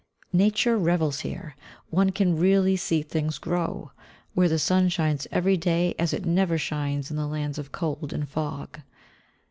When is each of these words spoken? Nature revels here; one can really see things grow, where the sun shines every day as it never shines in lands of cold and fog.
Nature 0.33 0.79
revels 0.79 1.19
here; 1.19 1.55
one 1.91 2.09
can 2.11 2.35
really 2.35 2.75
see 2.75 3.03
things 3.03 3.37
grow, 3.37 3.91
where 4.33 4.49
the 4.49 4.57
sun 4.57 4.89
shines 4.89 5.27
every 5.31 5.55
day 5.57 5.93
as 5.99 6.11
it 6.11 6.25
never 6.25 6.57
shines 6.57 7.11
in 7.11 7.17
lands 7.29 7.59
of 7.59 7.71
cold 7.71 8.11
and 8.11 8.27
fog. 8.27 8.79